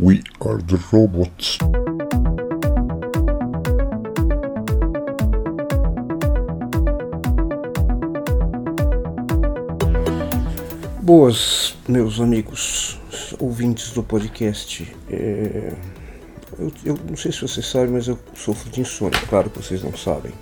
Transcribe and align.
We 0.00 0.22
are 0.46 0.62
the 0.62 0.76
robots. 0.92 1.58
Boas, 11.02 11.76
meus 11.88 12.20
amigos 12.20 13.00
ouvintes 13.40 13.90
do 13.90 14.04
podcast. 14.04 14.86
É, 15.10 15.72
eu, 16.56 16.72
eu, 16.84 16.98
não 17.08 17.16
sei 17.16 17.32
se 17.32 17.40
vocês 17.40 17.66
sabem, 17.66 17.88
mas 17.88 18.06
eu 18.06 18.16
sofro 18.36 18.70
de 18.70 18.80
insônia. 18.80 19.20
Claro 19.28 19.50
que 19.50 19.58
vocês 19.58 19.82
não 19.82 19.96
sabem. 19.96 20.32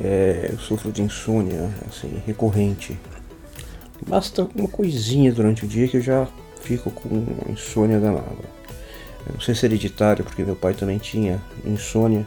É, 0.00 0.50
eu 0.52 0.60
sofro 0.60 0.92
de 0.92 1.02
insônia 1.02 1.74
assim, 1.88 2.22
recorrente. 2.24 2.96
Basta 4.06 4.48
uma 4.54 4.68
coisinha 4.68 5.32
durante 5.32 5.64
o 5.64 5.68
dia 5.68 5.88
que 5.88 5.96
eu 5.96 6.02
já 6.02 6.28
fico 6.60 6.88
com 6.88 7.26
insônia 7.50 7.98
danada. 7.98 8.55
Não 9.32 9.40
sei 9.40 9.54
se 9.54 9.66
é 9.66 9.68
hereditário, 9.68 10.24
porque 10.24 10.44
meu 10.44 10.56
pai 10.56 10.74
também 10.74 10.98
tinha 10.98 11.42
insônia. 11.64 12.26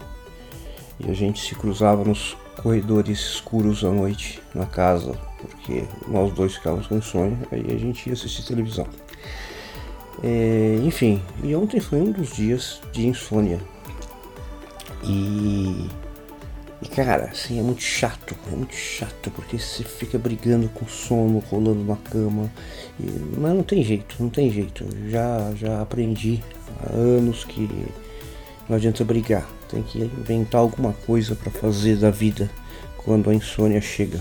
E 1.00 1.10
a 1.10 1.14
gente 1.14 1.40
se 1.42 1.56
cruzava 1.56 2.04
nos 2.04 2.36
corredores 2.62 3.20
escuros 3.20 3.84
à 3.86 3.90
noite 3.90 4.42
na 4.54 4.66
casa, 4.66 5.14
porque 5.40 5.86
nós 6.08 6.34
dois 6.34 6.56
ficávamos 6.56 6.88
com 6.88 6.98
insônia, 6.98 7.38
aí 7.52 7.66
a 7.70 7.78
gente 7.78 8.08
ia 8.08 8.14
assistir 8.14 8.44
televisão. 8.44 8.86
É, 10.22 10.78
enfim, 10.84 11.22
e 11.42 11.56
ontem 11.56 11.80
foi 11.80 12.02
um 12.02 12.12
dos 12.12 12.36
dias 12.36 12.82
de 12.92 13.08
insônia. 13.08 13.60
E, 15.04 15.88
e 16.82 16.88
cara, 16.88 17.26
assim, 17.26 17.60
é 17.60 17.62
muito 17.62 17.82
chato, 17.82 18.36
é 18.48 18.56
muito 18.56 18.74
chato, 18.74 19.30
porque 19.32 19.60
você 19.60 19.84
fica 19.84 20.18
brigando 20.18 20.70
com 20.70 20.88
sono, 20.88 21.40
rolando 21.40 21.84
na 21.84 21.98
cama. 21.98 22.50
E, 22.98 23.04
mas 23.38 23.54
não 23.54 23.64
tem 23.64 23.84
jeito, 23.84 24.16
não 24.18 24.30
tem 24.30 24.50
jeito. 24.50 24.86
Já, 25.10 25.52
já 25.56 25.82
aprendi 25.82 26.42
há 26.82 26.94
anos 26.94 27.44
que 27.44 27.70
não 28.70 28.78
adianta 28.78 29.04
brigar. 29.04 29.46
Tem 29.70 29.84
que 29.84 30.00
inventar 30.00 30.62
alguma 30.62 30.94
coisa 31.06 31.36
para 31.36 31.52
fazer 31.52 31.98
da 31.98 32.10
vida 32.10 32.50
quando 33.04 33.30
a 33.30 33.36
insônia 33.36 33.82
chega. 33.82 34.20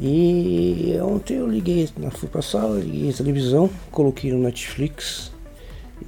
E 0.00 0.96
ontem 1.02 1.34
eu 1.34 1.46
liguei, 1.46 1.86
fui 2.12 2.28
pra 2.28 2.40
sala, 2.40 2.80
liguei 2.80 3.10
a 3.10 3.12
televisão, 3.12 3.68
coloquei 3.90 4.32
no 4.32 4.38
Netflix 4.38 5.30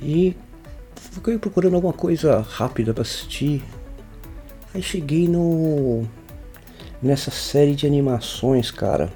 e 0.01 0.35
fiquei 1.13 1.37
procurando 1.37 1.75
alguma 1.75 1.93
coisa 1.93 2.41
rápida 2.41 2.95
para 2.95 3.03
assistir. 3.03 3.63
Aí 4.75 4.83
cheguei 4.83 5.29
no 5.29 6.05
nessa 7.01 7.31
série 7.31 7.77
de 7.77 7.87
animações, 7.87 8.73
cara. 8.73 9.09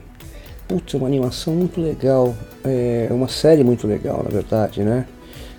Putz, 0.68 0.94
é 0.94 0.96
uma 0.96 1.08
animação 1.08 1.54
muito 1.54 1.80
legal. 1.80 2.36
É 2.62 3.08
uma 3.10 3.26
série 3.28 3.64
muito 3.64 3.86
legal, 3.86 4.22
na 4.22 4.30
verdade, 4.30 4.84
né? 4.84 5.06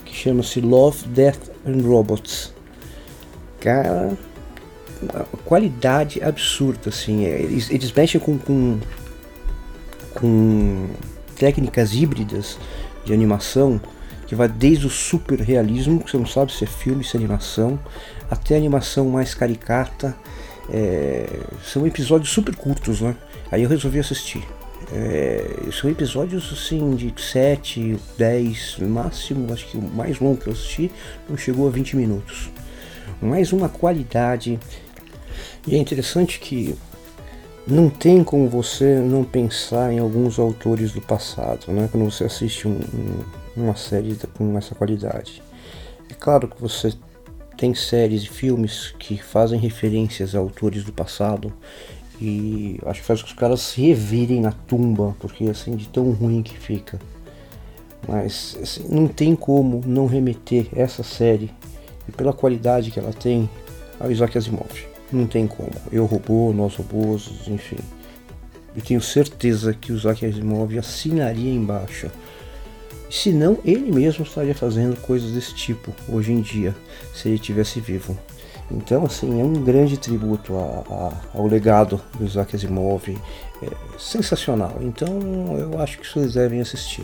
Que 0.05 0.15
chama-se 0.15 0.61
Love, 0.61 1.07
Death 1.09 1.51
and 1.67 1.81
Robots. 1.81 2.53
Cara, 3.59 4.17
uma 5.01 5.25
qualidade 5.43 6.23
absurda, 6.23 6.89
assim. 6.89 7.25
É, 7.25 7.41
eles, 7.41 7.69
eles 7.69 7.91
mexem 7.91 8.21
com, 8.21 8.37
com, 8.37 8.79
com 10.13 10.87
técnicas 11.35 11.93
híbridas 11.93 12.57
de 13.03 13.13
animação 13.13 13.81
que 14.29 14.35
vai 14.35 14.47
desde 14.47 14.85
o 14.85 14.91
super 14.91 15.39
realismo, 15.39 16.03
que 16.03 16.11
você 16.11 16.17
não 16.17 16.25
sabe 16.27 16.53
se 16.53 16.63
é 16.63 16.67
filme, 16.67 17.03
se 17.03 17.17
é 17.17 17.19
animação, 17.19 17.79
até 18.29 18.53
a 18.53 18.57
animação 18.57 19.09
mais 19.09 19.33
caricata. 19.33 20.15
É, 20.71 21.25
são 21.65 21.87
episódios 21.87 22.29
super 22.29 22.55
curtos, 22.55 23.01
né? 23.01 23.15
Aí 23.51 23.63
eu 23.63 23.69
resolvi 23.69 23.97
assistir. 23.97 24.47
É, 24.93 25.71
são 25.71 25.89
episódios 25.89 26.53
assim 26.53 26.95
de 26.95 27.11
7, 27.19 27.97
10, 28.19 28.77
máximo, 28.81 29.51
acho 29.51 29.65
que 29.65 29.77
o 29.77 29.81
mais 29.81 30.19
longo 30.19 30.37
que 30.37 30.45
eu 30.45 30.53
assisti 30.53 30.91
não 31.27 31.35
chegou 31.35 31.67
a 31.67 31.71
20 31.71 31.97
minutos. 31.97 32.51
Mais 33.19 33.51
uma 33.51 33.67
qualidade. 33.67 34.59
E 35.65 35.73
é 35.73 35.77
interessante 35.79 36.39
que 36.39 36.75
não 37.65 37.89
tem 37.89 38.23
como 38.23 38.47
você 38.47 38.99
não 38.99 39.23
pensar 39.23 39.91
em 39.91 39.97
alguns 39.97 40.37
autores 40.37 40.91
do 40.91 41.01
passado, 41.01 41.71
né? 41.71 41.89
Quando 41.91 42.05
você 42.05 42.25
assiste 42.25 42.67
um, 42.67 42.79
um, 42.93 43.38
uma 43.61 43.75
série 43.75 44.15
com 44.37 44.57
essa 44.57 44.75
qualidade. 44.75 45.41
É 46.09 46.13
claro 46.13 46.47
que 46.47 46.61
você 46.61 46.93
tem 47.57 47.73
séries 47.73 48.23
e 48.23 48.29
filmes 48.29 48.93
que 48.97 49.21
fazem 49.21 49.59
referências 49.59 50.33
a 50.33 50.39
autores 50.39 50.83
do 50.83 50.93
passado 50.93 51.53
e 52.21 52.79
acho 52.85 53.01
que 53.01 53.05
faz 53.05 53.21
com 53.21 53.27
que 53.27 53.33
os 53.33 53.39
caras 53.39 53.61
se 53.61 53.81
revirem 53.81 54.41
na 54.41 54.51
tumba, 54.51 55.15
porque 55.19 55.45
assim, 55.45 55.75
de 55.75 55.87
tão 55.87 56.11
ruim 56.11 56.41
que 56.41 56.57
fica. 56.57 56.99
Mas 58.07 58.57
assim, 58.61 58.85
não 58.89 59.07
tem 59.07 59.35
como 59.35 59.81
não 59.85 60.05
remeter 60.05 60.67
essa 60.75 61.03
série, 61.03 61.51
e 62.07 62.11
pela 62.11 62.33
qualidade 62.33 62.91
que 62.91 62.99
ela 62.99 63.13
tem, 63.13 63.49
ao 63.99 64.11
Isaac 64.11 64.37
Asimov. 64.37 64.87
Não 65.11 65.27
tem 65.27 65.47
como. 65.47 65.71
Eu 65.91 66.05
robô, 66.05 66.53
nós 66.53 66.75
robôs, 66.75 67.29
enfim. 67.47 67.77
Eu 68.75 68.81
tenho 68.81 69.01
certeza 69.01 69.73
que 69.73 69.91
o 69.91 69.95
Isaac 69.95 70.25
Asimov 70.25 70.77
assinaria 70.77 71.51
embaixo. 71.51 72.09
Se 73.09 73.31
não, 73.31 73.57
ele 73.65 73.91
mesmo 73.91 74.23
estaria 74.23 74.53
fazendo 74.53 74.99
coisas 75.01 75.31
desse 75.31 75.53
tipo 75.55 75.93
hoje 76.07 76.31
em 76.31 76.41
dia, 76.41 76.75
se 77.13 77.27
ele 77.27 77.35
estivesse 77.35 77.79
vivo. 77.79 78.17
Então, 78.71 79.03
assim, 79.03 79.41
é 79.41 79.43
um 79.43 79.53
grande 79.53 79.97
tributo 79.97 80.55
a, 80.55 80.83
a, 80.87 81.37
ao 81.39 81.47
legado 81.47 81.99
do 82.17 82.25
Isaac 82.25 82.55
Asimov, 82.55 83.09
é 83.09 83.67
sensacional. 83.97 84.77
Então, 84.79 85.09
eu 85.57 85.81
acho 85.81 85.97
que 85.97 86.07
vocês 86.07 86.33
devem 86.33 86.61
assistir. 86.61 87.03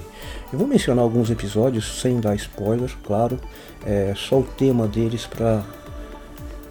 Eu 0.53 0.59
vou 0.59 0.67
mencionar 0.67 1.03
alguns 1.03 1.31
episódios 1.31 1.99
sem 2.01 2.19
dar 2.19 2.35
spoiler, 2.35 2.95
claro, 3.03 3.39
é 3.83 4.13
só 4.15 4.39
o 4.39 4.43
tema 4.43 4.87
deles 4.87 5.25
para 5.25 5.63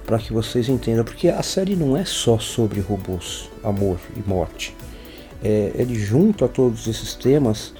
para 0.07 0.19
que 0.19 0.35
vocês 0.35 0.69
entendam, 0.69 1.03
porque 1.03 1.29
a 1.29 1.43
série 1.43 1.75
não 1.75 1.97
é 1.97 2.05
só 2.05 2.39
sobre 2.39 2.79
robôs, 2.79 3.49
amor 3.63 3.99
e 4.15 4.29
morte. 4.29 4.77
É, 5.43 5.73
ele 5.75 5.95
junta 5.95 6.47
todos 6.47 6.87
esses 6.87 7.15
temas 7.15 7.73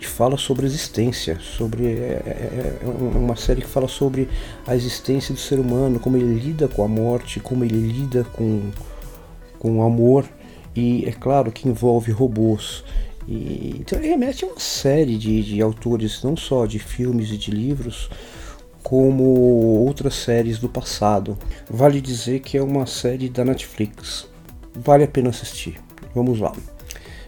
que 0.00 0.06
fala 0.06 0.38
sobre 0.38 0.64
existência, 0.64 1.38
sobre 1.38 1.86
é, 1.86 2.22
é, 2.26 2.78
é, 2.82 2.86
uma 2.88 3.36
série 3.36 3.60
que 3.60 3.68
fala 3.68 3.86
sobre 3.86 4.30
a 4.66 4.74
existência 4.74 5.34
do 5.34 5.38
ser 5.38 5.60
humano, 5.60 6.00
como 6.00 6.16
ele 6.16 6.40
lida 6.40 6.66
com 6.66 6.82
a 6.82 6.88
morte, 6.88 7.38
como 7.38 7.64
ele 7.64 7.76
lida 7.76 8.24
com, 8.32 8.70
com 9.58 9.78
o 9.78 9.82
amor 9.82 10.24
e 10.74 11.04
é 11.06 11.12
claro 11.12 11.52
que 11.52 11.68
envolve 11.68 12.10
robôs. 12.12 12.82
E, 13.28 13.76
então 13.78 13.98
ele 13.98 14.08
remete 14.08 14.42
a 14.42 14.48
uma 14.48 14.58
série 14.58 15.18
de, 15.18 15.42
de 15.42 15.60
autores, 15.60 16.22
não 16.22 16.34
só 16.34 16.64
de 16.64 16.78
filmes 16.78 17.30
e 17.30 17.36
de 17.36 17.50
livros, 17.50 18.08
como 18.82 19.22
outras 19.84 20.14
séries 20.14 20.58
do 20.58 20.68
passado. 20.68 21.36
Vale 21.68 22.00
dizer 22.00 22.40
que 22.40 22.56
é 22.56 22.62
uma 22.62 22.86
série 22.86 23.28
da 23.28 23.44
Netflix. 23.44 24.26
Vale 24.74 25.04
a 25.04 25.08
pena 25.08 25.28
assistir. 25.28 25.78
Vamos 26.14 26.40
lá. 26.40 26.54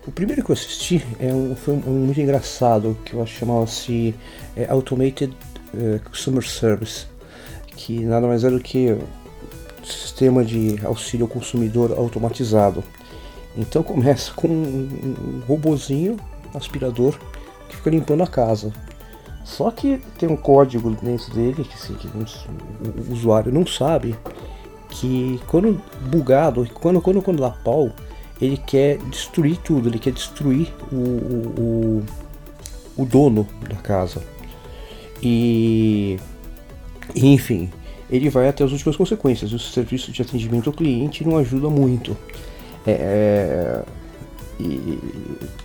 O 0.05 0.11
primeiro 0.11 0.43
que 0.43 0.51
eu 0.51 0.55
assisti 0.55 1.05
é 1.21 1.33
um, 1.33 1.55
foi 1.55 1.75
um, 1.75 2.07
muito 2.07 2.21
engraçado, 2.21 2.97
que 3.05 3.15
eu 3.15 3.25
chamava-se 3.25 4.15
é, 4.57 4.69
Automated 4.69 5.33
uh, 5.73 6.01
Customer 6.11 6.45
Service, 6.45 7.07
que 7.77 8.01
nada 8.01 8.27
mais 8.27 8.43
é 8.43 8.51
do 8.51 8.59
que 8.59 8.99
sistema 9.85 10.45
de 10.45 10.77
auxílio 10.85 11.27
ao 11.27 11.31
consumidor 11.31 11.93
automatizado. 11.93 12.83
Então 13.57 13.83
começa 13.85 14.33
com 14.33 14.49
um, 14.49 15.15
um 15.21 15.43
robozinho 15.47 16.17
aspirador 16.53 17.17
que 17.69 17.77
fica 17.77 17.91
limpando 17.91 18.25
a 18.25 18.27
casa. 18.27 18.73
Só 19.45 19.71
que 19.71 20.01
tem 20.19 20.29
um 20.29 20.37
código 20.37 20.91
dentro 21.01 21.33
dele 21.33 21.63
que, 21.63 21.75
assim, 21.75 21.95
que 21.95 22.09
o 22.09 23.13
usuário 23.13 23.53
não 23.53 23.67
sabe 23.67 24.17
que 24.89 25.41
quando 25.47 25.81
bugado, 26.09 26.69
quando, 26.75 27.01
quando, 27.01 27.23
quando 27.23 27.41
dá 27.41 27.51
pau, 27.51 27.91
ele 28.43 28.57
quer 28.57 28.99
destruir 28.99 29.57
tudo, 29.59 29.89
ele 29.89 30.01
quer 30.01 30.13
destruir 30.13 30.73
o, 30.91 30.97
o, 30.97 32.05
o, 32.97 33.07
dono 33.07 33.47
da 33.69 33.77
casa. 33.77 34.21
E, 35.23 36.19
enfim, 37.15 37.71
ele 38.11 38.29
vai 38.29 38.49
até 38.49 38.65
as 38.65 38.73
últimas 38.73 38.97
consequências. 38.97 39.53
O 39.53 39.61
serviço 39.61 40.11
de 40.11 40.21
atendimento 40.23 40.69
ao 40.69 40.75
cliente 40.75 41.25
não 41.25 41.39
ajuda 41.39 41.71
muito. 41.71 42.17
É, 42.85 43.81
e 44.59 44.99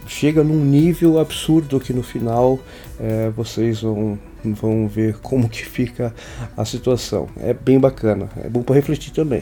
chega 0.05 0.43
num 0.43 0.63
nível 0.63 1.17
absurdo 1.17 1.79
que 1.79 1.91
no 1.91 2.03
final 2.03 2.59
é, 2.99 3.31
vocês 3.31 3.81
vão, 3.81 4.19
vão 4.43 4.87
ver 4.87 5.17
como 5.17 5.49
que 5.49 5.65
fica 5.65 6.13
a 6.55 6.63
situação. 6.63 7.27
É 7.37 7.55
bem 7.55 7.79
bacana, 7.79 8.29
é 8.43 8.47
bom 8.47 8.61
para 8.61 8.75
refletir 8.75 9.11
também. 9.11 9.41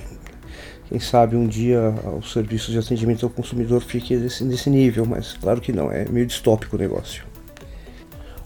Quem 0.87 0.99
sabe 0.99 1.35
um 1.35 1.47
dia 1.47 1.93
o 2.17 2.21
serviço 2.21 2.71
de 2.71 2.77
atendimento 2.77 3.25
ao 3.25 3.29
consumidor 3.29 3.81
fique 3.81 4.15
nesse, 4.15 4.43
nesse 4.43 4.69
nível, 4.69 5.05
mas 5.05 5.33
claro 5.33 5.59
que 5.59 5.71
não, 5.71 5.91
é 5.91 6.05
meio 6.05 6.25
distópico 6.25 6.75
o 6.75 6.79
negócio. 6.79 7.23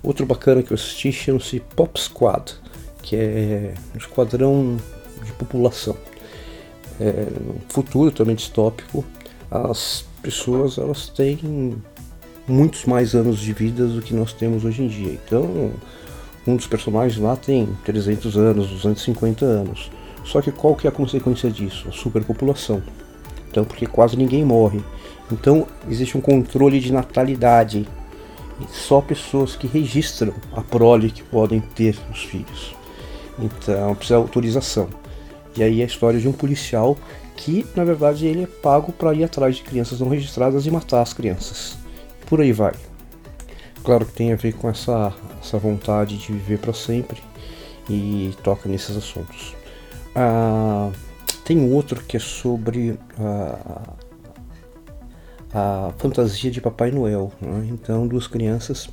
Outro 0.01 0.25
bacana 0.25 0.63
que 0.63 0.71
eu 0.71 0.75
assisti 0.75 1.11
chama-se 1.11 1.59
Pop 1.75 1.99
Squad, 1.99 2.53
que 3.01 3.15
é 3.15 3.73
um 3.93 3.97
esquadrão 3.97 4.77
de 5.25 5.31
população. 5.33 5.97
É 6.99 7.27
um 7.49 7.59
futuro 7.67 8.11
também 8.11 8.35
distópico. 8.35 9.03
As 9.51 10.05
pessoas 10.21 10.77
elas 10.77 11.09
têm 11.09 11.75
muitos 12.47 12.85
mais 12.85 13.13
anos 13.13 13.39
de 13.39 13.51
vida 13.51 13.85
do 13.85 14.01
que 14.01 14.13
nós 14.13 14.31
temos 14.31 14.63
hoje 14.63 14.83
em 14.83 14.87
dia. 14.87 15.19
Então, 15.25 15.71
um 16.47 16.55
dos 16.55 16.67
personagens 16.67 17.21
lá 17.21 17.35
tem 17.35 17.67
300 17.83 18.37
anos, 18.37 18.69
250 18.69 19.45
anos. 19.45 19.91
Só 20.23 20.41
que 20.41 20.51
qual 20.51 20.75
que 20.75 20.87
é 20.87 20.89
a 20.89 20.93
consequência 20.93 21.49
disso? 21.49 21.87
A 21.89 21.91
superpopulação. 21.91 22.81
Então, 23.49 23.65
porque 23.65 23.85
quase 23.85 24.15
ninguém 24.15 24.45
morre. 24.45 24.81
Então, 25.31 25.67
existe 25.89 26.17
um 26.17 26.21
controle 26.21 26.79
de 26.79 26.91
natalidade. 26.91 27.87
E 28.61 28.75
só 28.75 29.01
pessoas 29.01 29.55
que 29.55 29.67
registram 29.67 30.33
a 30.55 30.61
prole 30.61 31.09
que 31.09 31.23
podem 31.23 31.61
ter 31.61 31.97
os 32.11 32.23
filhos. 32.23 32.75
Então, 33.39 33.95
precisa 33.95 34.19
de 34.19 34.23
autorização. 34.23 34.89
E 35.55 35.63
aí 35.63 35.81
a 35.81 35.85
história 35.85 36.19
de 36.19 36.27
um 36.27 36.33
policial 36.33 36.97
que, 37.35 37.65
na 37.75 37.83
verdade, 37.85 38.25
ele 38.25 38.43
é 38.43 38.47
pago 38.47 38.91
para 38.91 39.13
ir 39.13 39.23
atrás 39.23 39.55
de 39.55 39.63
crianças 39.63 39.99
não 39.99 40.09
registradas 40.09 40.65
e 40.65 40.71
matar 40.71 41.01
as 41.01 41.13
crianças. 41.13 41.77
Por 42.27 42.41
aí 42.41 42.51
vai. 42.51 42.73
Claro 43.83 44.05
que 44.05 44.11
tem 44.11 44.33
a 44.33 44.35
ver 44.35 44.53
com 44.53 44.69
essa, 44.69 45.13
essa 45.41 45.57
vontade 45.57 46.17
de 46.17 46.33
viver 46.33 46.59
para 46.59 46.73
sempre 46.73 47.21
e 47.89 48.33
toca 48.43 48.67
nesses 48.67 48.95
assuntos. 48.95 49.55
Ah, 50.15 50.91
tem 51.43 51.71
outro 51.71 52.03
que 52.03 52.17
é 52.17 52.19
sobre 52.19 52.97
a, 53.17 53.93
a 55.53 55.93
fantasia 55.97 56.51
de 56.51 56.61
Papai 56.61 56.91
Noel. 56.91 57.31
Né? 57.41 57.69
Então, 57.71 58.07
duas 58.07 58.27
crianças 58.27 58.89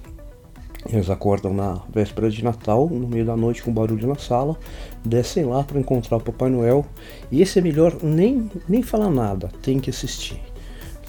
eles 0.92 1.10
acordam 1.10 1.52
na 1.52 1.80
véspera 1.92 2.30
de 2.30 2.44
Natal, 2.44 2.88
no 2.88 3.08
meio 3.08 3.24
da 3.24 3.36
noite 3.36 3.62
com 3.62 3.72
barulho 3.72 4.06
na 4.06 4.16
sala, 4.16 4.56
descem 5.04 5.44
lá 5.44 5.62
para 5.64 5.80
encontrar 5.80 6.18
o 6.18 6.20
Papai 6.20 6.48
Noel. 6.48 6.84
E 7.30 7.42
esse 7.42 7.58
é 7.58 7.62
melhor 7.62 7.96
nem, 8.02 8.50
nem 8.68 8.82
falar 8.82 9.10
nada, 9.10 9.50
tem 9.62 9.80
que 9.80 9.90
assistir. 9.90 10.40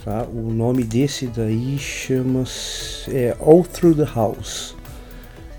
Tá? 0.03 0.24
O 0.24 0.51
nome 0.51 0.83
desse 0.83 1.27
daí 1.27 1.77
chama-se 1.77 3.15
é, 3.15 3.36
All 3.39 3.63
Through 3.63 3.95
the 3.95 4.12
House. 4.15 4.75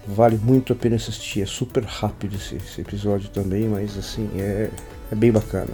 Vale 0.09 0.39
muito 0.39 0.73
a 0.73 0.77
pena 0.77 0.97
assistir, 0.97 1.43
é 1.43 1.47
super 1.47 1.85
rápido 1.85 2.35
esse, 2.35 2.57
esse 2.57 2.81
episódio 2.81 3.29
também, 3.29 3.69
mas 3.69 3.97
assim, 3.99 4.29
é, 4.37 4.71
é 5.13 5.15
bem 5.15 5.31
bacana. 5.31 5.73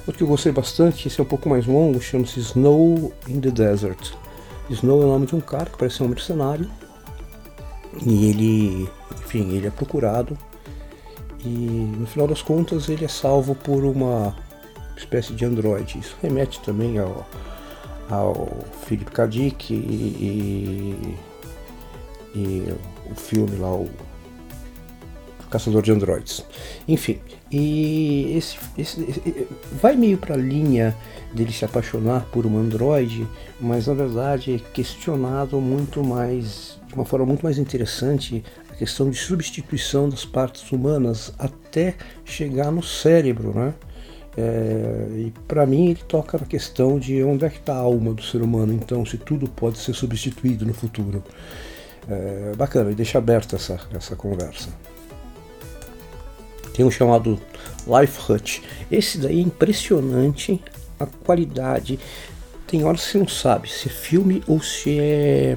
Outro 0.00 0.14
que 0.14 0.22
eu 0.24 0.26
gostei 0.26 0.50
bastante, 0.50 1.06
esse 1.06 1.20
é 1.20 1.22
um 1.22 1.26
pouco 1.26 1.48
mais 1.48 1.66
longo, 1.66 2.00
chama-se 2.00 2.40
Snow 2.40 3.12
in 3.28 3.40
the 3.40 3.50
Desert. 3.50 4.12
Snow 4.68 5.02
é 5.02 5.04
o 5.04 5.08
nome 5.08 5.26
de 5.26 5.36
um 5.36 5.40
cara 5.40 5.66
que 5.66 5.78
parece 5.78 5.98
ser 5.98 6.02
um 6.02 6.08
mercenário. 6.08 6.68
E 8.04 8.30
ele, 8.30 8.88
enfim, 9.12 9.54
ele 9.54 9.66
é 9.66 9.70
procurado. 9.70 10.36
E 11.44 11.48
no 11.48 12.06
final 12.06 12.26
das 12.26 12.42
contas 12.42 12.88
ele 12.88 13.04
é 13.04 13.08
salvo 13.08 13.54
por 13.54 13.84
uma 13.84 14.34
espécie 14.96 15.32
de 15.34 15.44
androide. 15.44 15.98
Isso 15.98 16.16
remete 16.20 16.60
também 16.60 16.98
ao, 16.98 17.26
ao 18.10 18.58
Philip 18.86 19.10
K. 19.10 19.26
Dick 19.26 19.72
e, 19.72 19.76
e, 19.76 21.16
e 22.34 22.72
o 23.10 23.14
filme 23.14 23.56
lá, 23.56 23.72
o 23.72 23.88
Caçador 25.50 25.82
de 25.82 25.90
Androids. 25.90 26.44
Enfim, 26.86 27.18
e 27.50 28.36
esse, 28.36 28.56
esse, 28.78 29.48
vai 29.72 29.96
meio 29.96 30.16
para 30.16 30.34
a 30.34 30.38
linha 30.38 30.96
dele 31.34 31.52
se 31.52 31.64
apaixonar 31.64 32.24
por 32.26 32.46
um 32.46 32.56
androide, 32.56 33.26
mas 33.60 33.88
na 33.88 33.94
verdade 33.94 34.54
é 34.54 34.72
questionado 34.72 35.60
muito 35.60 36.04
mais, 36.04 36.78
de 36.86 36.94
uma 36.94 37.04
forma 37.04 37.26
muito 37.26 37.42
mais 37.42 37.58
interessante, 37.58 38.44
a 38.70 38.74
questão 38.74 39.10
de 39.10 39.16
substituição 39.16 40.08
das 40.08 40.24
partes 40.24 40.70
humanas 40.70 41.32
até 41.38 41.96
chegar 42.24 42.70
no 42.70 42.82
cérebro, 42.82 43.52
né? 43.52 43.74
É, 44.36 45.08
e 45.16 45.32
para 45.48 45.66
mim 45.66 45.90
ele 45.90 46.00
toca 46.06 46.38
na 46.38 46.46
questão 46.46 47.00
de 47.00 47.20
onde 47.24 47.44
é 47.44 47.50
que 47.50 47.58
está 47.58 47.74
a 47.74 47.78
alma 47.78 48.14
do 48.14 48.22
ser 48.22 48.40
humano, 48.42 48.72
então 48.72 49.04
se 49.04 49.18
tudo 49.18 49.48
pode 49.48 49.78
ser 49.78 49.92
substituído 49.92 50.64
no 50.64 50.72
futuro. 50.72 51.22
É, 52.08 52.54
bacana, 52.56 52.90
e 52.90 52.94
deixa 52.94 53.18
aberta 53.18 53.56
essa, 53.56 53.78
essa 53.94 54.16
conversa. 54.16 54.68
Tem 56.74 56.84
um 56.84 56.90
chamado 56.90 57.38
Life 57.86 58.32
Hut. 58.32 58.62
Esse 58.90 59.18
daí 59.18 59.38
é 59.38 59.42
impressionante 59.42 60.62
a 60.98 61.06
qualidade. 61.06 61.98
Tem 62.66 62.84
horas 62.84 63.04
que 63.04 63.12
você 63.12 63.18
não 63.18 63.28
sabe 63.28 63.68
se 63.68 63.88
é 63.88 63.90
filme 63.90 64.42
ou 64.46 64.62
se 64.62 64.98
é 64.98 65.56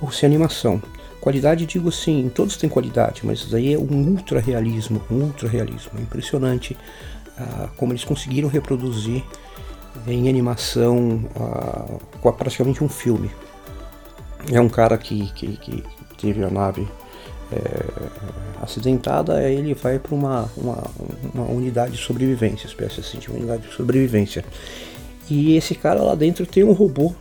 ou 0.00 0.10
se 0.10 0.24
é 0.24 0.28
animação. 0.28 0.82
Qualidade, 1.20 1.64
digo 1.64 1.88
assim, 1.88 2.30
todos 2.34 2.56
têm 2.56 2.68
qualidade, 2.68 3.22
mas 3.24 3.46
daí 3.48 3.72
é 3.72 3.78
um 3.78 4.08
ultra 4.08 4.40
realismo, 4.40 5.00
um 5.10 5.22
ultra 5.22 5.48
realismo. 5.48 5.92
É 5.98 6.02
impressionante 6.02 6.76
ah, 7.38 7.68
como 7.76 7.92
eles 7.92 8.04
conseguiram 8.04 8.48
reproduzir 8.48 9.24
em 10.06 10.28
animação 10.28 11.24
ah, 11.34 12.32
praticamente 12.32 12.84
um 12.84 12.88
filme. 12.88 13.30
É 14.52 14.60
um 14.60 14.68
cara 14.68 14.98
que, 14.98 15.32
que, 15.32 15.56
que 15.56 15.84
teve 16.18 16.42
a 16.44 16.50
nave 16.50 16.86
é, 17.52 18.62
acidentada, 18.62 19.48
ele 19.48 19.74
vai 19.74 19.98
para 19.98 20.14
uma, 20.14 20.50
uma, 20.56 20.82
uma, 21.32 21.44
unidade 21.50 21.92
de 21.92 21.98
sobrevivência, 21.98 22.66
espécie 22.66 23.00
assim, 23.00 23.18
de 23.18 23.30
unidade 23.30 23.66
de 23.68 23.74
sobrevivência. 23.74 24.44
E 25.28 25.56
esse 25.56 25.74
cara 25.74 26.02
lá 26.02 26.14
dentro 26.14 26.46
tem 26.46 26.64
um 26.64 26.72
robô 26.72 27.14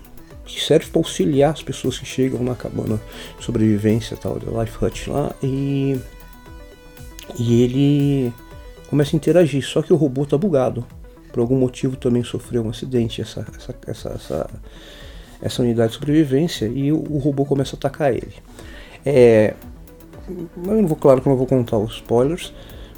que 0.46 0.62
serve 0.62 0.88
para 0.88 1.00
auxiliar 1.00 1.54
as 1.54 1.64
pessoas 1.64 1.98
que 1.98 2.06
chegam 2.06 2.44
na 2.44 2.56
cabana 2.56 3.00
de 3.38 3.46
sobrevivência, 3.46 4.18
tal, 4.18 4.40
da 4.40 4.62
Life 4.62 4.84
Hut 4.84 5.10
lá, 5.10 5.34
e, 5.42 6.00
e 7.38 7.62
ele 7.62 8.34
começa 8.90 9.16
a 9.16 9.18
interagir, 9.18 9.64
só 9.64 9.82
que 9.82 9.94
o 9.94 9.96
robô 9.96 10.26
tá 10.26 10.38
bugado. 10.38 10.86
Por 11.32 11.40
algum 11.40 11.58
motivo 11.58 11.96
também 11.96 12.24
sofreu 12.24 12.64
um 12.64 12.70
acidente 12.70 13.22
essa, 13.22 13.46
essa, 13.58 13.76
essa, 13.88 14.10
essa, 14.10 14.50
essa 15.44 15.62
unidade 15.62 15.90
de 15.90 16.00
sobrevivência 16.00 16.66
e 16.66 16.92
o, 16.92 17.04
o 17.10 17.18
robô 17.18 17.46
começa 17.46 17.76
a 17.76 17.78
atacar 17.78 18.14
ele. 18.14 18.34
É, 19.06 19.54
eu 20.28 20.48
não 20.64 20.88
vou, 20.88 20.96
claro 20.96 21.22
que 21.22 21.28
não 21.28 21.36
vou 21.36 21.46
contar 21.46 21.78
os 21.78 21.96
spoilers, 21.96 22.54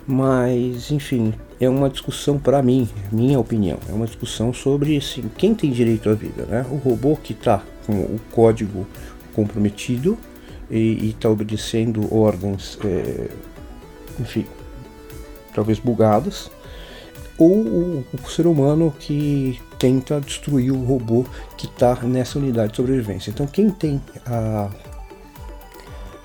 mas 0.05 0.91
enfim, 0.91 1.33
é 1.59 1.67
uma 1.67 1.89
discussão 1.89 2.37
para 2.37 2.61
mim, 2.61 2.87
minha 3.11 3.39
opinião, 3.39 3.79
é 3.89 3.91
uma 3.91 4.05
discussão 4.05 4.53
sobre 4.53 4.97
assim, 4.97 5.23
quem 5.35 5.55
tem 5.55 5.71
direito 5.71 6.07
à 6.09 6.13
vida, 6.13 6.45
né? 6.45 6.65
O 6.69 6.75
robô 6.75 7.15
que 7.15 7.33
está 7.33 7.63
com 7.87 7.93
o 7.93 8.19
código 8.31 8.85
comprometido 9.33 10.17
e 10.69 11.09
está 11.09 11.29
obedecendo 11.29 12.13
ordens, 12.13 12.77
é, 12.85 13.29
enfim, 14.19 14.45
talvez 15.53 15.79
bugadas, 15.79 16.51
ou 17.37 17.57
o, 17.57 18.05
o, 18.13 18.29
ser 18.29 18.47
humano 18.47 18.93
que 18.97 19.59
tenta 19.85 20.19
destruir 20.19 20.71
o 20.71 20.83
robô 20.83 21.23
que 21.55 21.67
está 21.67 21.93
nessa 22.01 22.39
unidade 22.39 22.71
de 22.71 22.77
sobrevivência. 22.77 23.29
Então, 23.29 23.45
quem 23.45 23.69
tem 23.69 24.01
a 24.25 24.67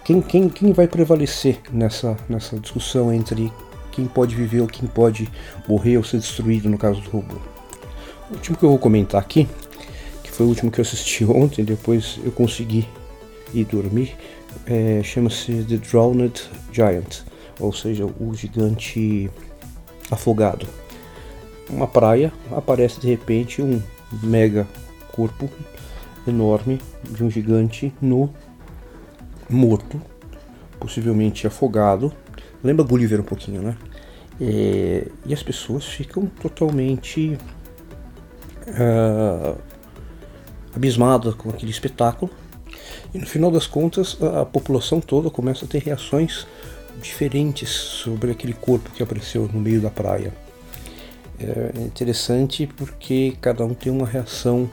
quem, 0.03 0.23
quem, 0.23 0.49
quem 0.49 0.73
vai 0.73 0.89
prevalecer 0.89 1.61
nessa, 1.71 2.17
nessa 2.27 2.59
discussão 2.59 3.13
entre 3.13 3.53
quem 3.93 4.07
pode 4.07 4.35
viver 4.35 4.63
ou 4.63 4.67
quem 4.67 4.89
pode 4.89 5.29
morrer 5.69 5.99
ou 5.99 6.03
ser 6.03 6.17
destruído 6.17 6.71
no 6.71 6.79
caso 6.79 7.03
do 7.03 7.11
robô? 7.11 7.37
O 8.31 8.35
último 8.37 8.57
que 8.57 8.65
eu 8.65 8.71
vou 8.71 8.79
comentar 8.79 9.21
aqui, 9.21 9.47
que 10.25 10.31
foi 10.31 10.47
o 10.47 10.49
último 10.49 10.71
que 10.71 10.81
eu 10.81 10.83
assisti 10.83 11.23
ontem, 11.29 11.63
depois 11.63 12.19
eu 12.25 12.33
consegui 12.33 12.89
ir 13.53 13.67
dormir, 13.67 14.17
é, 14.65 15.03
chama-se 15.05 15.65
The 15.65 15.77
Drowned 15.77 16.49
Giant, 16.73 17.25
ou 17.59 17.75
seja, 17.75 18.07
o 18.07 18.35
gigante 18.35 19.31
afogado. 20.11 20.67
Uma 21.73 21.87
praia, 21.87 22.33
aparece 22.51 23.01
de 23.01 23.07
repente 23.07 23.63
um 23.63 23.81
mega 24.23 24.67
corpo 25.13 25.49
enorme 26.27 26.81
de 27.09 27.23
um 27.23 27.31
gigante 27.31 27.93
no 28.01 28.29
morto, 29.49 30.01
possivelmente 30.79 31.47
afogado. 31.47 32.13
Lembra 32.63 32.85
Gulliver 32.85 33.21
um 33.21 33.25
pouquinho, 33.25 33.63
né? 33.63 33.77
É, 34.41 35.07
e 35.27 35.33
as 35.33 35.43
pessoas 35.43 35.85
ficam 35.85 36.27
totalmente 36.27 37.39
uh, 38.67 39.57
abismadas 40.75 41.35
com 41.35 41.51
aquele 41.51 41.71
espetáculo. 41.71 42.31
E 43.15 43.19
no 43.19 43.27
final 43.27 43.51
das 43.51 43.67
contas, 43.67 44.17
a, 44.21 44.43
a 44.43 44.47
população 44.47 45.01
toda 45.01 45.31
começa 45.31 45.65
a 45.65 45.69
ter 45.69 45.83
reações 45.83 46.47
diferentes 47.01 47.71
sobre 47.71 48.31
aquele 48.31 48.55
corpo 48.55 48.91
que 48.91 49.03
apareceu 49.03 49.49
no 49.53 49.61
meio 49.61 49.81
da 49.81 49.91
praia. 49.91 50.33
É 51.43 51.81
interessante 51.81 52.67
porque 52.67 53.37
cada 53.41 53.65
um 53.65 53.73
tem 53.73 53.91
uma 53.91 54.07
reação 54.07 54.71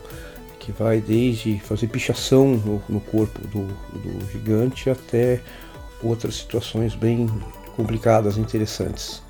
que 0.60 0.72
vai 0.72 1.00
desde 1.00 1.60
fazer 1.60 1.88
pichação 1.88 2.56
no, 2.58 2.84
no 2.90 3.00
corpo 3.00 3.40
do, 3.48 3.66
do 3.66 4.32
gigante 4.32 4.90
até 4.90 5.40
outras 6.04 6.36
situações 6.36 6.94
bem 6.94 7.30
complicadas, 7.76 8.38
interessantes. 8.38 9.22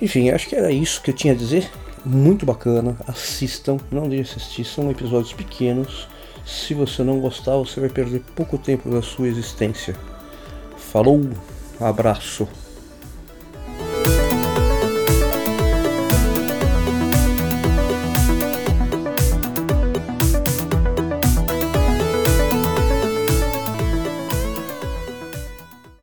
Enfim, 0.00 0.30
acho 0.30 0.48
que 0.48 0.56
era 0.56 0.72
isso 0.72 1.02
que 1.02 1.10
eu 1.10 1.14
tinha 1.14 1.34
a 1.34 1.36
dizer. 1.36 1.70
Muito 2.02 2.46
bacana, 2.46 2.96
assistam, 3.06 3.76
não 3.90 4.08
deixe 4.08 4.32
de 4.32 4.40
assistir, 4.40 4.64
são 4.64 4.90
episódios 4.90 5.34
pequenos. 5.34 6.08
Se 6.46 6.72
você 6.72 7.02
não 7.02 7.20
gostar, 7.20 7.56
você 7.58 7.78
vai 7.78 7.90
perder 7.90 8.22
pouco 8.34 8.56
tempo 8.56 8.88
da 8.88 9.02
sua 9.02 9.28
existência. 9.28 9.94
Falou, 10.78 11.28
abraço. 11.78 12.48